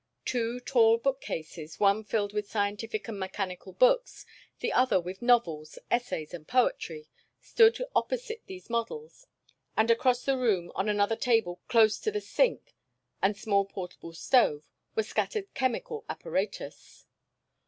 Two 0.25 0.59
tall 0.59 0.97
bookcases, 0.97 1.79
one 1.79 2.03
filled 2.03 2.33
with 2.33 2.49
scientific 2.49 3.07
and 3.07 3.19
mechanical 3.19 3.71
books, 3.71 4.25
the 4.59 4.73
other 4.73 4.99
with 4.99 5.21
novels, 5.21 5.77
essays, 5.91 6.33
and 6.33 6.47
poetry, 6.47 7.07
stood 7.39 7.77
opposite 7.95 8.41
these 8.47 8.67
models, 8.67 9.27
and 9.77 9.91
across 9.91 10.25
the 10.25 10.39
room 10.39 10.71
on 10.73 10.89
another 10.89 11.15
table 11.15 11.57
standing 11.57 11.67
close 11.69 11.99
to 11.99 12.09
the 12.09 12.19
sink 12.19 12.73
and 13.21 13.37
small 13.37 13.63
portable 13.63 14.11
stove, 14.13 14.67
were 14.95 15.03
scattered 15.03 15.53
chemical 15.53 16.03
apparatus. 16.09 17.05